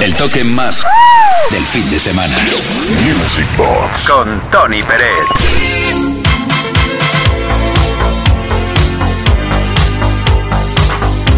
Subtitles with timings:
[0.00, 0.84] El toque más
[1.50, 2.36] del fin de semana.
[3.02, 4.08] Music Box.
[4.08, 5.26] Con Tony Pérez.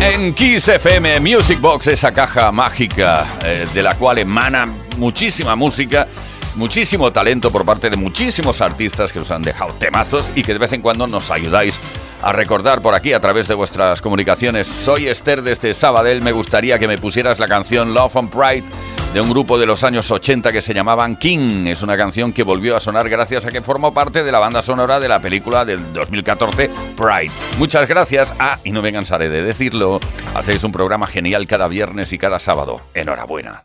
[0.01, 4.67] En Kiss FM Music Box, esa caja mágica eh, de la cual emana
[4.97, 6.09] muchísima música,
[6.56, 10.59] muchísimo talento por parte de muchísimos artistas que os han dejado temazos y que de
[10.59, 11.79] vez en cuando nos ayudáis
[12.22, 14.67] a recordar por aquí a través de vuestras comunicaciones.
[14.67, 18.64] Soy Esther desde Sabadell, me gustaría que me pusieras la canción Love and Pride
[19.12, 21.66] de un grupo de los años 80 que se llamaban King.
[21.66, 24.62] Es una canción que volvió a sonar gracias a que formó parte de la banda
[24.62, 27.32] sonora de la película del 2014 Pride.
[27.59, 28.34] Muchas gracias.
[28.38, 30.00] Ah, y no me cansaré de decirlo,
[30.34, 32.80] hacéis un programa genial cada viernes y cada sábado.
[32.95, 33.64] Enhorabuena.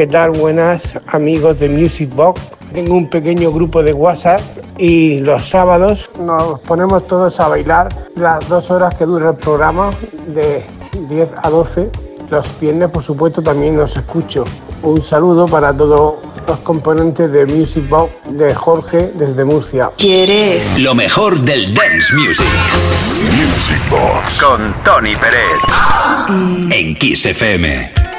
[0.00, 0.30] ¿Qué tal?
[0.30, 2.40] Buenas amigos de Music Box.
[2.72, 4.40] Tengo un pequeño grupo de WhatsApp
[4.78, 9.90] y los sábados nos ponemos todos a bailar las dos horas que dura el programa
[10.28, 10.64] de
[11.06, 11.90] 10 a 12.
[12.30, 14.44] Los viernes, por supuesto, también los escucho.
[14.82, 16.14] Un saludo para todos
[16.48, 19.90] los componentes de Music Box de Jorge desde Murcia.
[19.98, 20.78] ¿Quieres?
[20.78, 22.46] Lo mejor del dance music.
[23.36, 24.42] Music Box.
[24.42, 25.60] Con Tony Pérez.
[26.70, 28.09] En Kiss FM.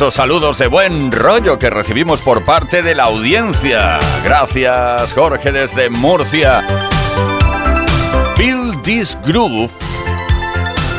[0.00, 3.98] Esos saludos de buen rollo que recibimos por parte de la audiencia.
[4.24, 6.64] Gracias, Jorge, desde Murcia.
[8.34, 9.70] Feel This Groove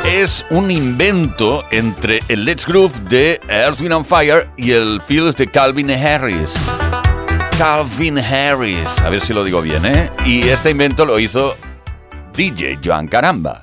[0.06, 5.36] es un invento entre el Let's Groove de Earth, Wind and Fire y el Feels
[5.36, 6.54] de Calvin Harris.
[7.58, 10.12] Calvin Harris, a ver si lo digo bien, ¿eh?
[10.28, 11.58] Y este invento lo hizo
[12.36, 13.62] DJ Joan Caramba.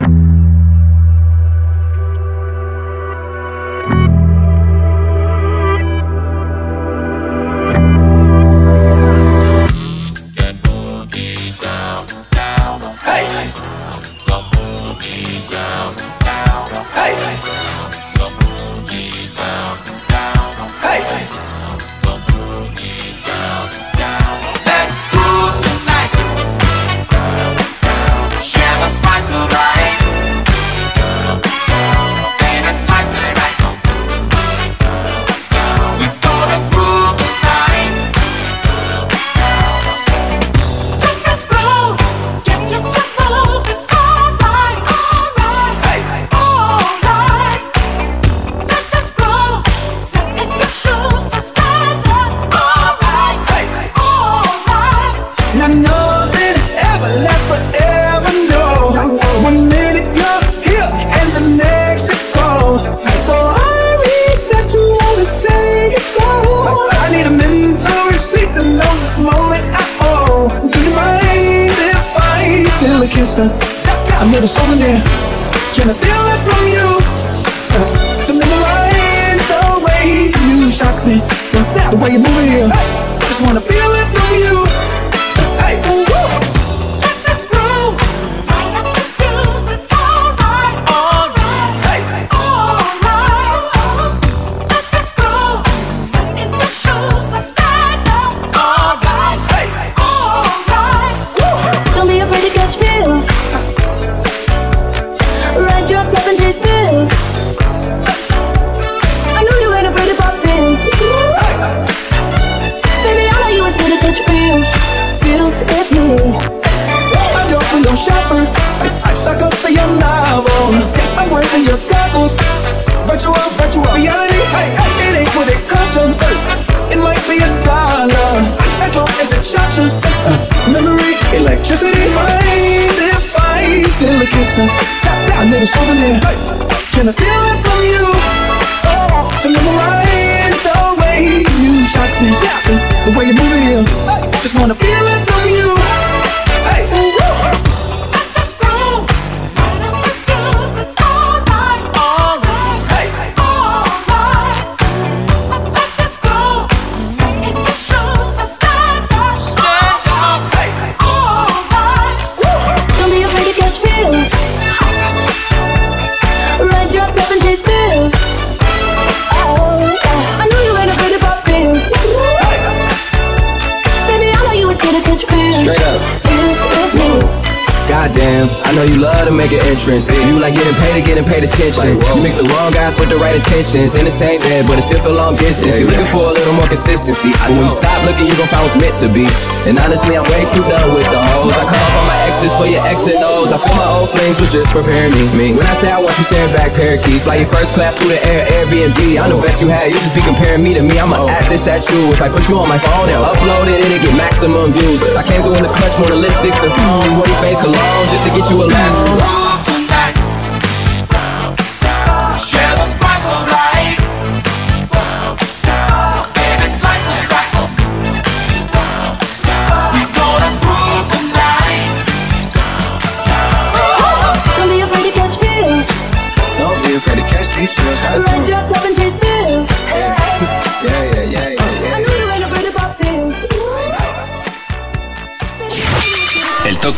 [183.38, 185.78] Intentions in the same bed, but it still feel long distance.
[185.78, 187.30] You're looking for a little more consistency.
[187.38, 189.26] But when you stop looking, you gon' find what's meant to be.
[189.66, 191.54] And honestly, I'm way too done with the hoes.
[191.54, 193.50] I call off all my exes for your X and O's.
[193.54, 195.24] I feel my old flings was just preparing me.
[195.34, 195.46] me.
[195.54, 197.22] When I say I want you, send back parakeet.
[197.22, 198.98] Fly your first class through the air, Airbnb.
[199.18, 200.98] I'm the best you had, you just be comparing me to me.
[200.98, 202.10] I'ma add this at you.
[202.14, 205.02] If I put you on my phone and upload it, and it'll get maximum views.
[205.14, 207.10] I came through in the clutch, more than lipsticks and food.
[207.20, 209.47] What fake cologne just to get you a laugh.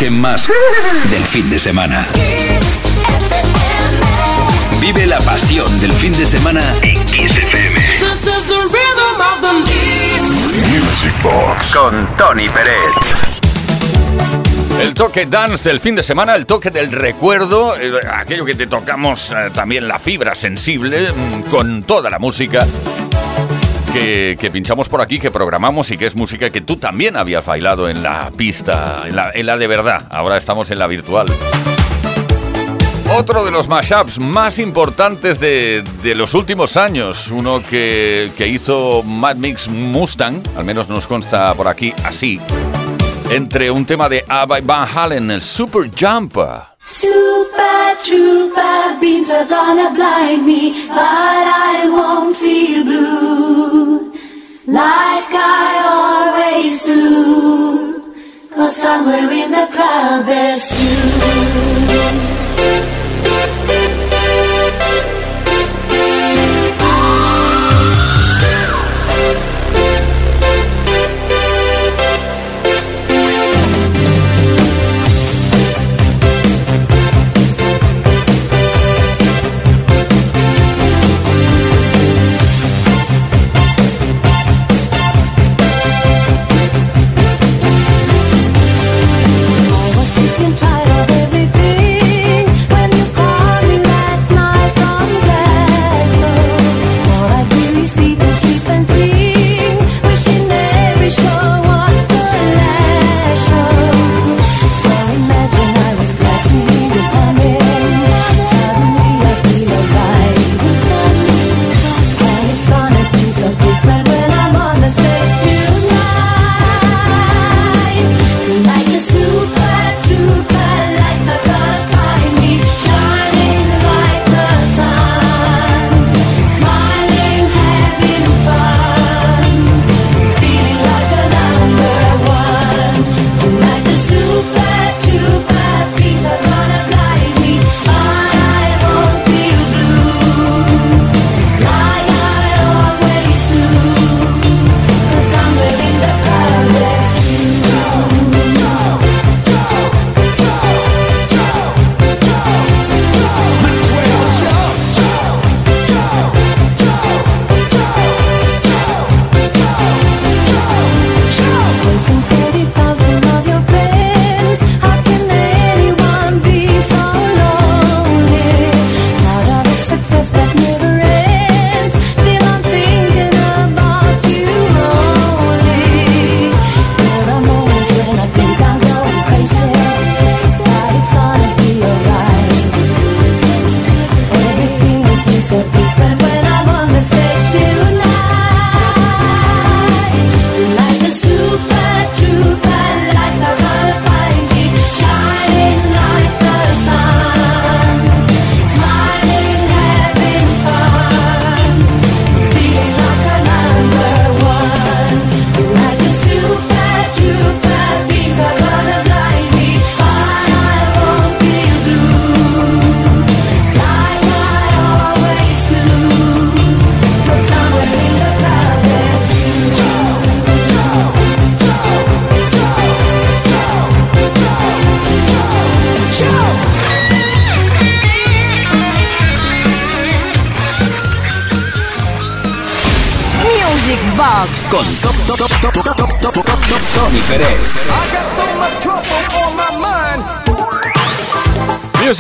[0.01, 0.49] Toque más
[1.11, 2.07] del fin de semana.
[4.81, 7.81] Vive la pasión del fin de semana en Kiss FM.
[10.71, 13.21] Music Box con Tony Pérez.
[14.81, 18.67] El toque dance del fin de semana, el toque del recuerdo, eh, aquello que te
[18.67, 22.67] tocamos eh, también la fibra sensible mm, con toda la música
[23.93, 27.89] que, pinchamos por aquí, que programamos y que es música que tú también habías bailado
[27.89, 30.07] en la pista, en la, de verdad.
[30.11, 31.27] Ahora estamos en la virtual.
[33.17, 35.83] Otro de los mashups más importantes de,
[36.15, 41.93] los últimos años, uno que, hizo Mad Mix Mustang, al menos nos consta por aquí
[42.05, 42.41] así,
[43.31, 46.71] entre un tema de Abba Van Halen, el Super Jumper.
[46.83, 54.13] Super trooper beams are gonna blind me, but I won't feel blue
[54.67, 58.15] like I always do.
[58.51, 62.30] Cause somewhere in the crowd there's you.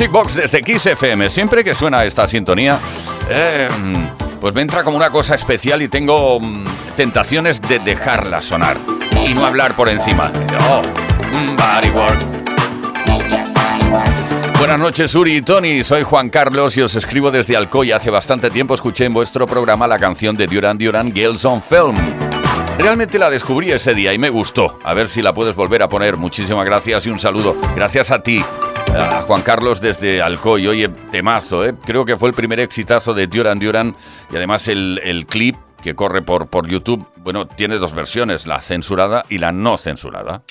[0.00, 1.28] Music Box desde Kiss FM.
[1.28, 2.78] Siempre que suena esta sintonía,
[3.28, 3.68] eh,
[4.40, 6.64] pues me entra como una cosa especial y tengo mm,
[6.96, 8.78] tentaciones de dejarla sonar
[9.26, 10.32] y no hablar por encima.
[10.70, 10.80] Oh,
[11.30, 12.18] body work.
[14.58, 15.84] Buenas noches, Uri y Tony.
[15.84, 17.92] Soy Juan Carlos y os escribo desde Alcoy.
[17.92, 21.96] Hace bastante tiempo escuché en vuestro programa la canción de Duran Duran, Girls on Film.
[22.78, 24.78] Realmente la descubrí ese día y me gustó.
[24.82, 26.16] A ver si la puedes volver a poner.
[26.16, 27.54] Muchísimas gracias y un saludo.
[27.76, 28.42] Gracias a ti
[28.94, 30.66] a Juan Carlos desde Alcoy.
[30.66, 31.74] Oye, temazo, ¿eh?
[31.84, 33.94] Creo que fue el primer exitazo de Duran Duran
[34.30, 38.60] y además el, el clip que corre por, por YouTube, bueno, tiene dos versiones, la
[38.60, 40.42] censurada y la no censurada.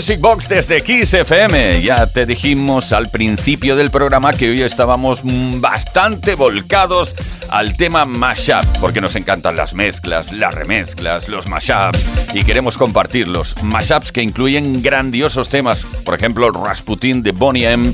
[0.00, 1.82] Music Box desde Kiss FM.
[1.82, 7.14] Ya te dijimos al principio del programa que hoy estábamos bastante volcados
[7.50, 13.54] al tema mashup, porque nos encantan las mezclas, las remezclas, los mashups y queremos compartirlos.
[13.62, 17.92] Mashups que incluyen grandiosos temas, por ejemplo, Rasputin de Bonnie M,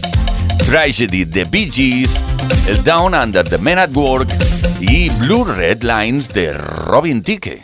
[0.64, 2.22] Tragedy de Bee Gees,
[2.68, 4.28] el Down Under the Men at Work
[4.78, 7.62] y Blue Red Lines de Robin Thicke.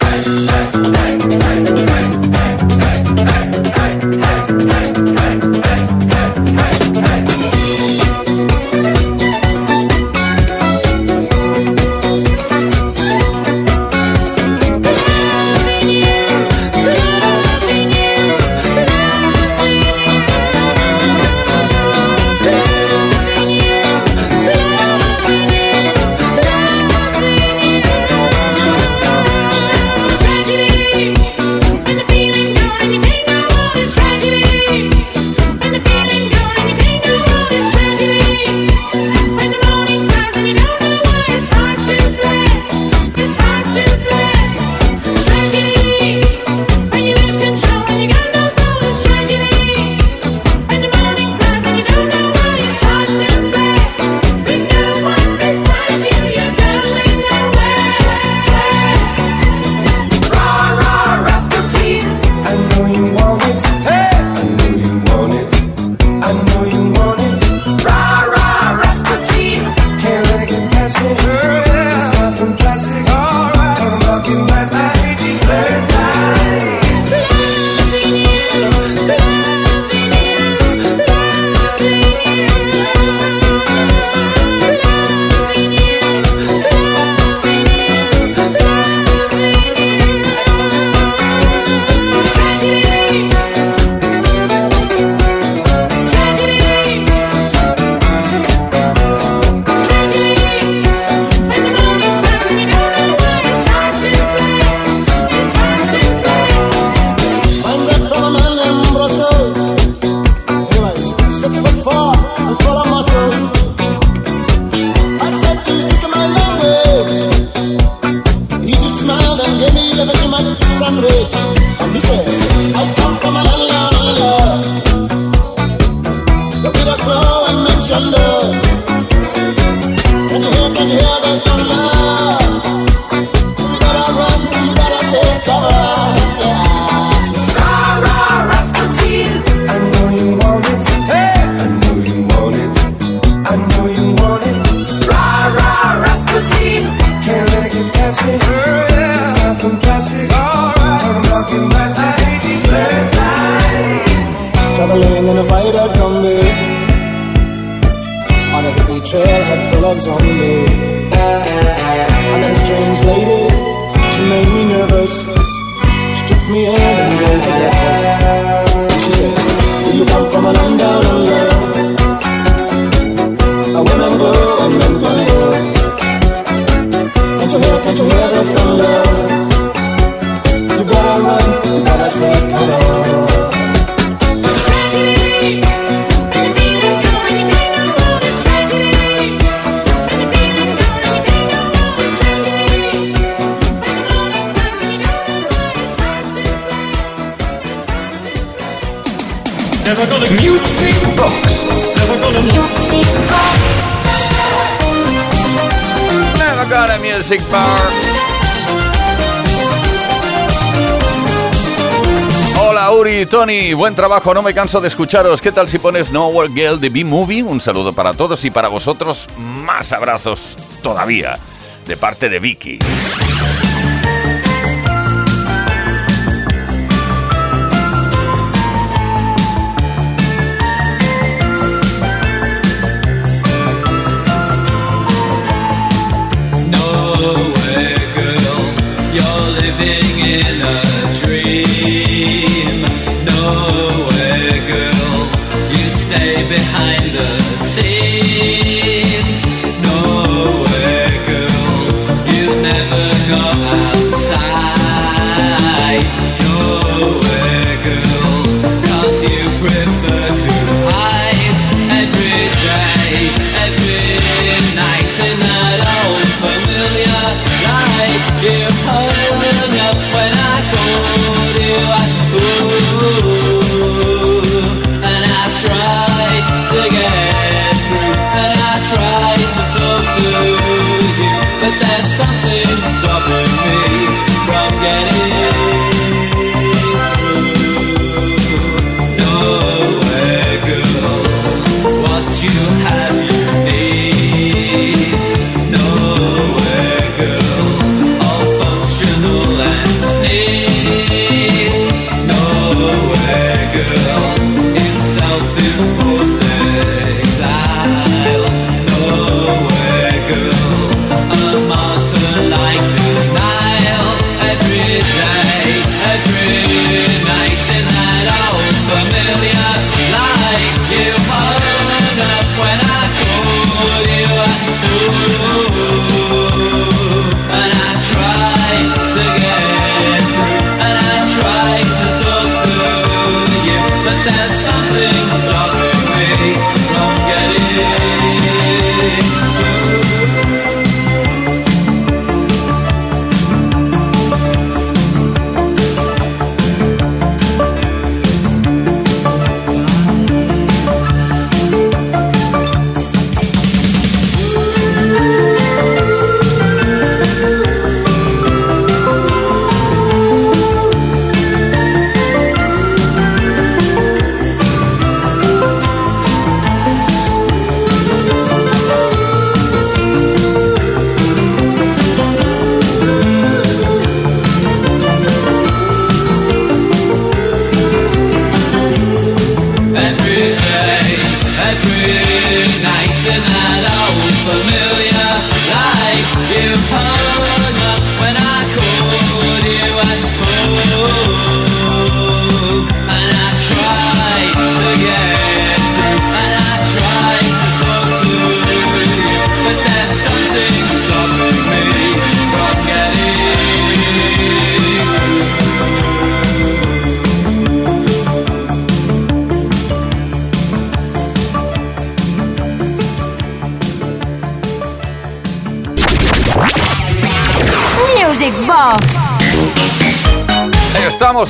[213.74, 215.40] Buen trabajo, no me canso de escucharos.
[215.40, 217.42] ¿Qué tal si pones Nowhere Girl de B-Movie?
[217.42, 221.38] Un saludo para todos y para vosotros, más abrazos todavía,
[221.86, 222.78] de parte de Vicky.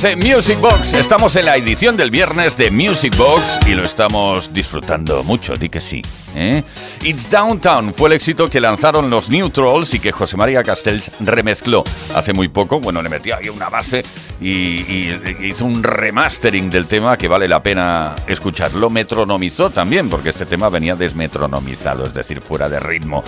[0.03, 4.53] En Music Box, estamos en la edición del viernes de Music Box y lo estamos
[4.53, 6.01] disfrutando mucho, di que sí.
[6.35, 6.61] ¿eh?
[7.03, 11.09] It's Downtown fue el éxito que lanzaron los New Trolls y que José María Castells
[11.21, 12.81] remezcló hace muy poco.
[12.81, 14.03] Bueno, le metió ahí una base
[14.41, 15.09] y,
[15.41, 18.73] hizo un remastering del tema que vale la pena escuchar.
[18.73, 23.23] Lo metronomizó también, porque este tema venía desmetronomizado, es decir, fuera de ritmo.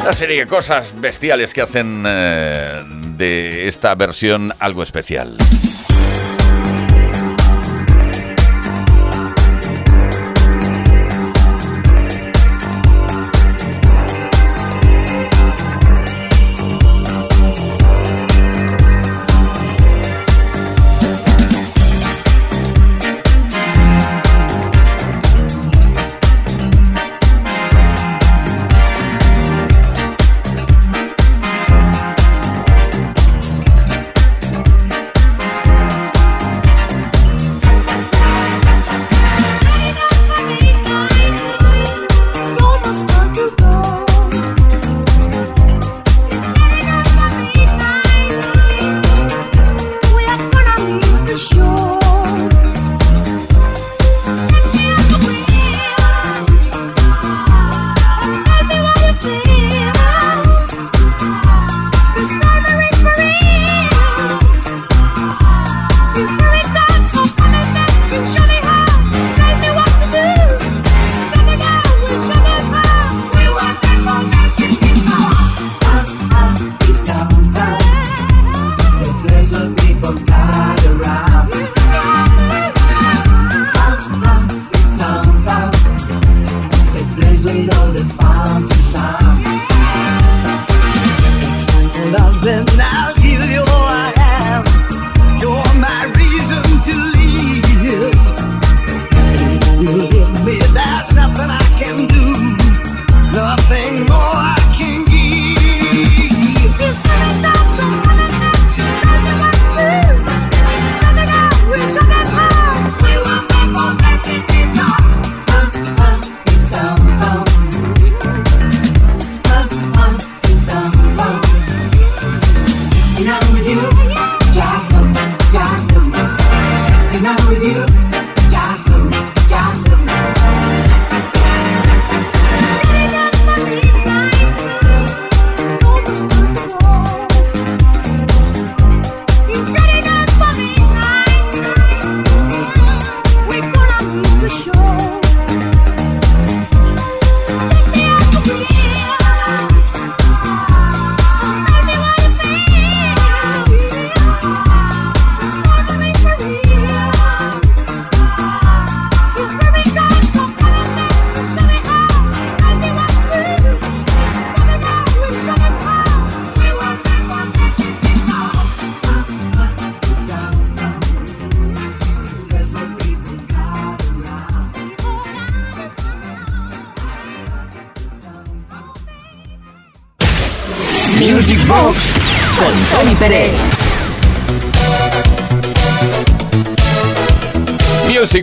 [0.00, 2.82] Una serie de cosas bestiales que hacen eh,
[3.18, 5.36] de esta versión algo especial.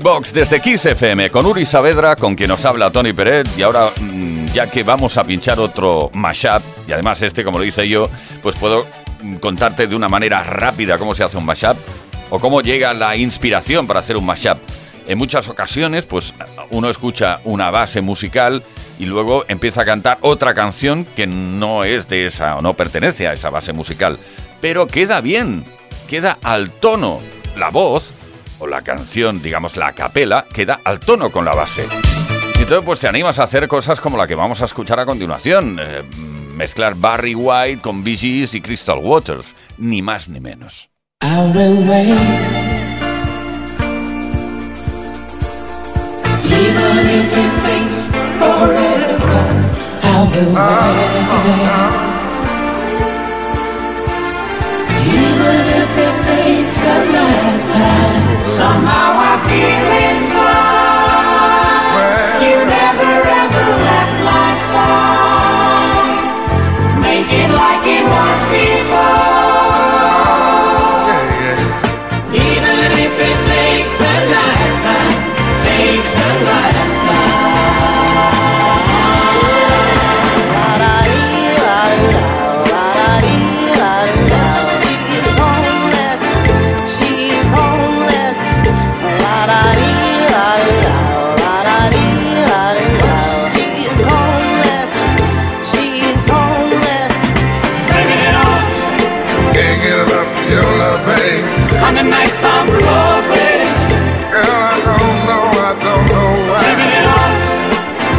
[0.04, 3.48] Box desde Kiss FM con Uri Saavedra, con quien nos habla Tony Pérez.
[3.58, 7.64] Y ahora, mm, ya que vamos a pinchar otro mashup, y además este, como lo
[7.64, 8.10] hice yo,
[8.42, 8.86] pues puedo
[9.22, 11.78] mm, contarte de una manera rápida cómo se hace un mashup
[12.30, 14.58] o cómo llega la inspiración para hacer un mashup.
[15.08, 16.34] En muchas ocasiones, pues
[16.70, 18.62] uno escucha una base musical
[19.00, 23.26] y luego empieza a cantar otra canción que no es de esa o no pertenece
[23.30, 24.20] a esa base musical,
[24.60, 25.64] pero queda bien,
[26.10, 27.22] queda al tono.
[27.56, 28.12] La voz
[28.64, 31.86] o la canción, digamos la capela, queda al tono con la base.
[32.56, 35.78] Entonces pues te animas a hacer cosas como la que vamos a escuchar a continuación,
[35.82, 36.02] eh,
[36.56, 40.90] mezclar Barry White con Bee Gees y Crystal Waters, ni más ni menos.
[41.22, 42.18] I will wait.
[46.46, 48.08] Even if it takes
[48.40, 49.44] forever,
[50.04, 52.14] I will wait.
[55.06, 60.73] Even if it takes a lifetime, somehow I feel inside.
[102.44, 103.58] On the nights Broadway.
[104.34, 106.68] Girl, I don't know, I don't know why.
[106.98, 107.32] it all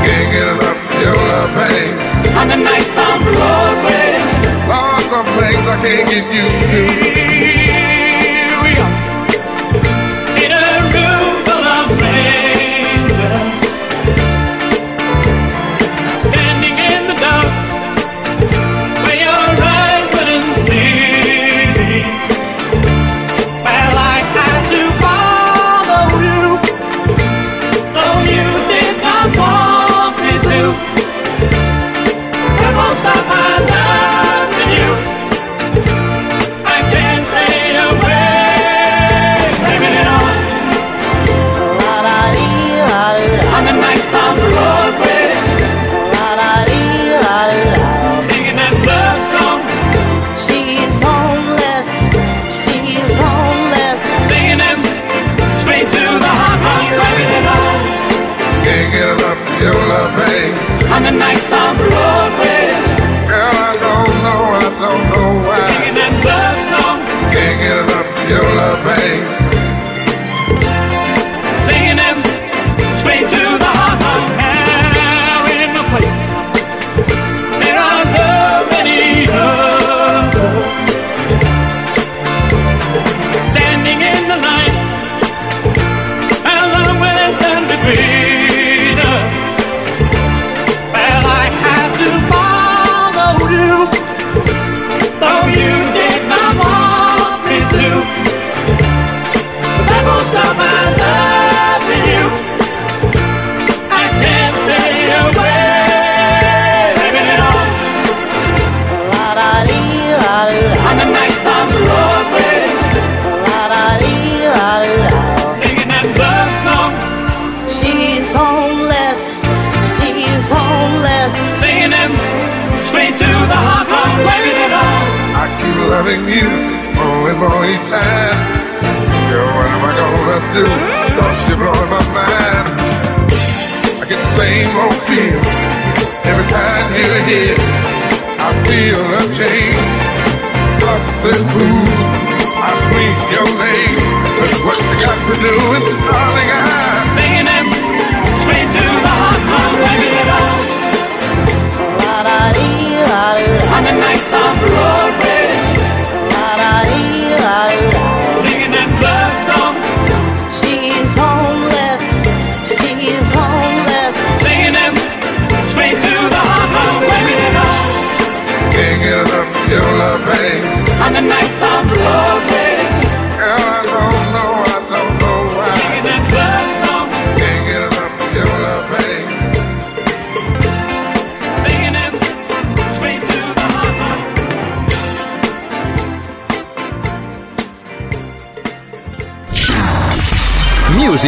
[0.04, 2.36] Can't get enough of your love, babe.
[2.38, 2.96] on the nights.
[2.96, 3.76] Lord,
[4.72, 7.13] oh, some things I can't get used to.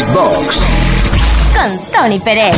[0.05, 2.55] Con Tony Pérez.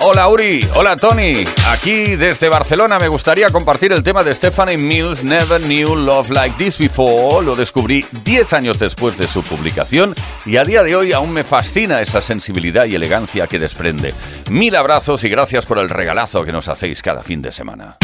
[0.00, 1.44] Hola Uri, hola Tony.
[1.68, 6.56] Aquí desde Barcelona me gustaría compartir el tema de Stephanie Mills, Never Knew Love Like
[6.58, 7.46] This Before.
[7.46, 11.44] Lo descubrí 10 años después de su publicación y a día de hoy aún me
[11.44, 14.14] fascina esa sensibilidad y elegancia que desprende.
[14.50, 17.98] Mil abrazos y gracias por el regalazo que nos hacéis cada fin de semana.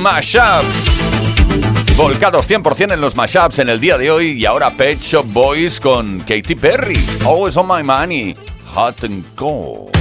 [0.00, 1.96] mashups.
[1.96, 5.78] Volcados 100% en los mashups en el día de hoy y ahora Pet Shop Boys
[5.78, 6.98] con Katy Perry.
[7.26, 8.34] Always on my money.
[8.74, 9.99] Hot and cold.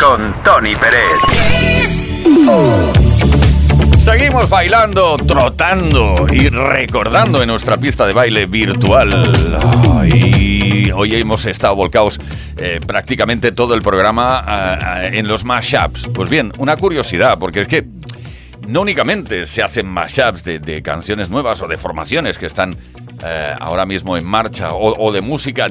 [0.00, 1.18] Con Tony Pérez.
[3.98, 9.60] Seguimos bailando, trotando y recordando en nuestra pista de baile virtual.
[9.92, 12.18] Ay, hoy hemos estado volcados
[12.56, 16.08] eh, prácticamente todo el programa en los mashups.
[16.14, 17.84] Pues bien, una curiosidad, porque es que
[18.66, 22.74] no únicamente se hacen mashups de, canciones nuevas o de formaciones que están
[23.22, 25.68] eh, ahora mismo en marcha o de música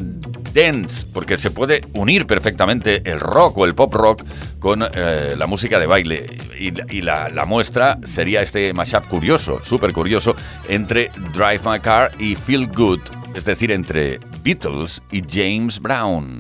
[0.54, 4.24] dance, porque se puede unir perfectamente el rock o el pop rock
[4.60, 6.38] con eh, la música de baile.
[6.60, 10.36] Y, la, muestra sería este mashup curioso, súper curioso,
[10.68, 13.00] entre Drive My Car y Feel Good,
[13.36, 16.40] es decir, entre Beatles y James Brown.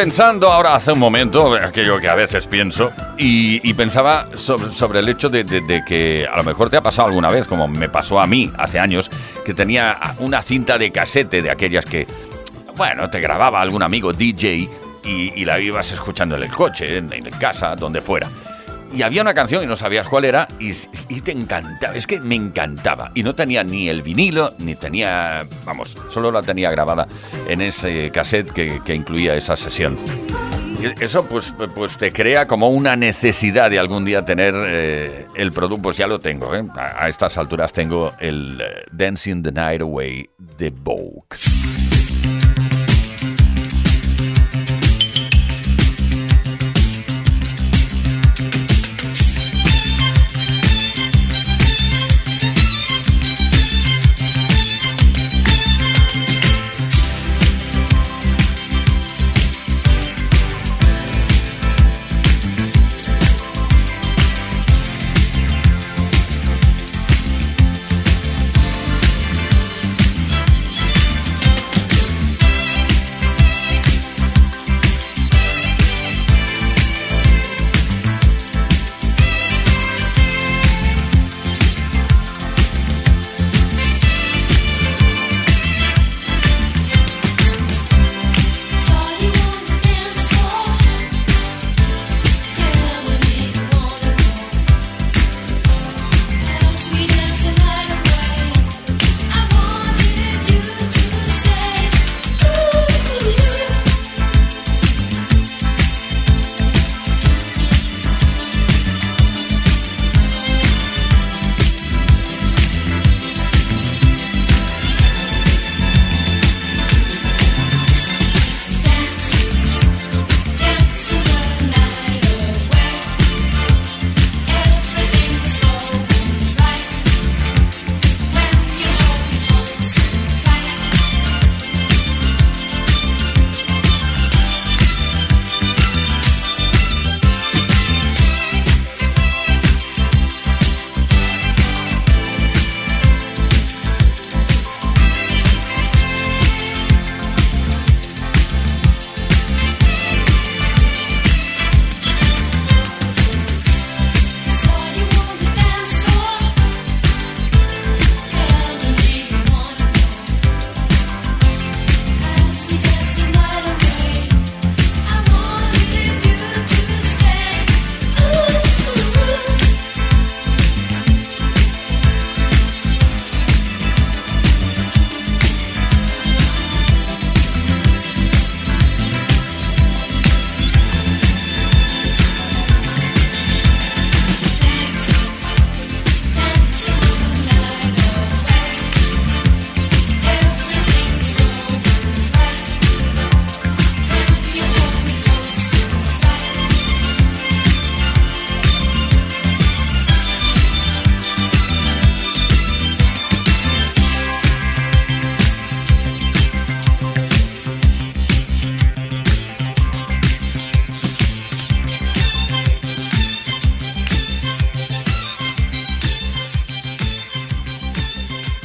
[0.00, 5.08] Pensando ahora hace un momento, aquello que a veces pienso, y, pensaba sobre, sobre el
[5.10, 5.44] hecho de,
[5.86, 8.78] que a lo mejor te ha pasado alguna vez, como me pasó a mí hace
[8.78, 9.10] años,
[9.44, 12.06] que tenía una cinta de casete de aquellas que,
[12.76, 14.70] bueno, te grababa algún amigo DJ
[15.04, 18.26] y, y la ibas escuchando en el coche, en, en casa, donde fuera.
[18.92, 20.72] Y había una canción y no sabías cuál era y,
[21.08, 23.12] y te encantaba, es que me encantaba.
[23.14, 27.06] Y no tenía ni el vinilo, ni tenía, vamos, solo la tenía grabada
[27.48, 29.96] en ese cassette que, incluía esa sesión.
[30.82, 35.52] Y eso pues, pues te crea como una necesidad de algún día tener eh, el
[35.52, 36.64] producto, pues ya lo tengo, ¿eh?
[36.74, 41.28] a, a estas alturas tengo el eh, Dancing the Night Away de Vogue.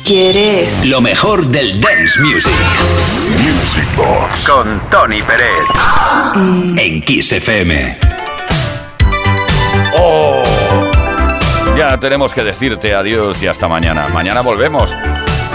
[0.06, 0.86] ¿Quieres?
[0.86, 2.54] Lo mejor del dance music.
[3.40, 4.48] Music Box.
[4.48, 5.66] Con Tony Pérez.
[5.74, 6.32] Ah.
[6.78, 7.98] En Kiss FM.
[9.98, 10.44] Oh.
[11.76, 14.08] Ya tenemos que decirte adiós y hasta mañana.
[14.10, 14.94] Mañana volvemos.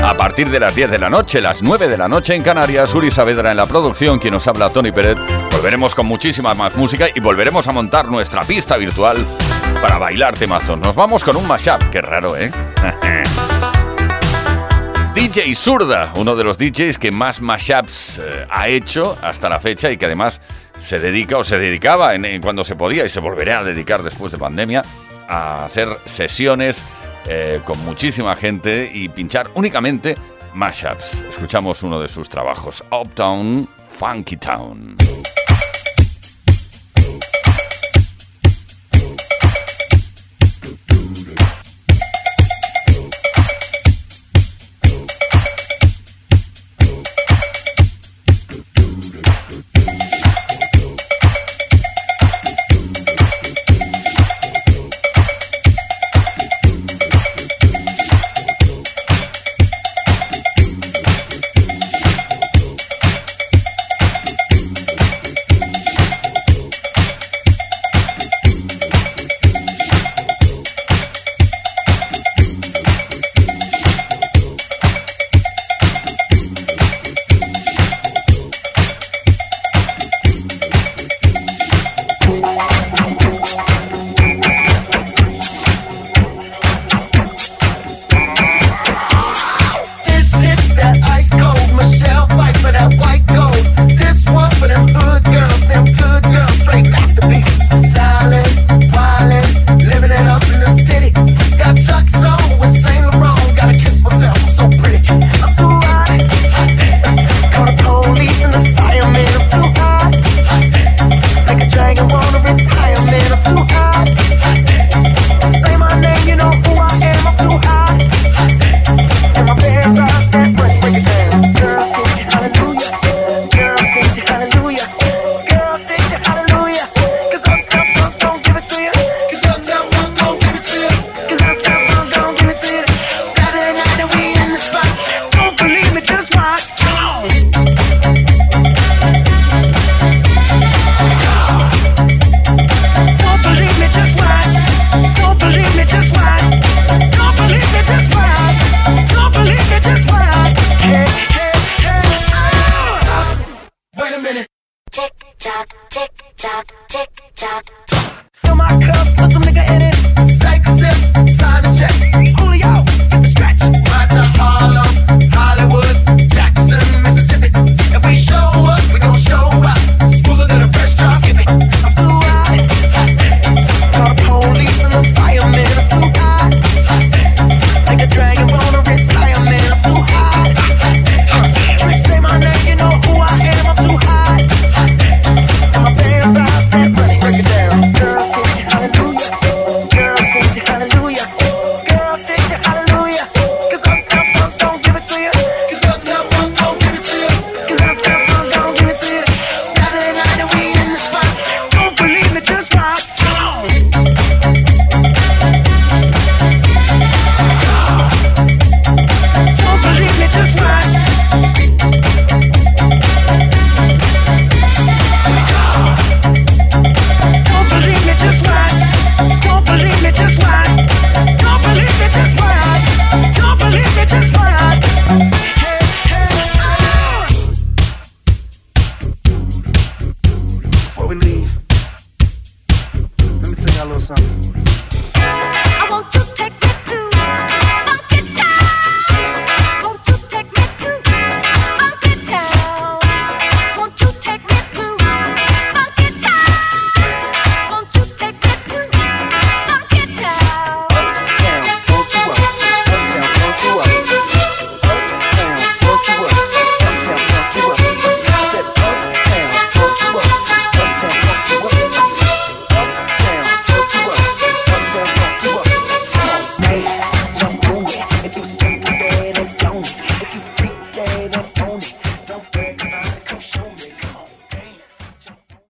[0.03, 2.93] A partir de las 10 de la noche, las 9 de la noche en Canarias,
[2.93, 5.17] Uri Saavedra en la producción, quien nos habla Tony Pérez.
[5.53, 9.25] Volveremos con muchísima más música y volveremos a montar nuestra pista virtual
[9.81, 10.77] para bailar temazos.
[10.77, 12.51] Nos vamos con un mashup, qué raro, ¿eh?
[15.41, 19.91] DJ Zurda, uno de los DJs que más mashups eh, ha hecho hasta la fecha
[19.91, 20.39] y que además
[20.79, 24.33] se dedica o se dedicaba en, cuando se podía y se volverá a dedicar después
[24.33, 24.83] de pandemia
[25.29, 26.85] a hacer sesiones
[27.27, 30.15] eh, con muchísima gente y pinchar únicamente
[30.53, 31.23] mashups.
[31.31, 33.67] Escuchamos uno de sus trabajos, Uptown
[33.99, 34.97] Funky Town.